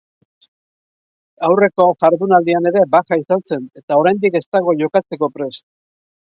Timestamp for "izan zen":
3.21-3.69